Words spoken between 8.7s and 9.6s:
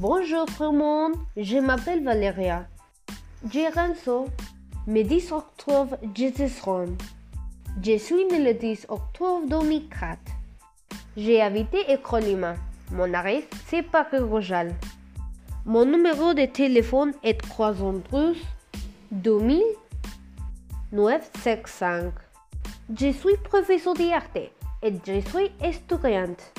octobre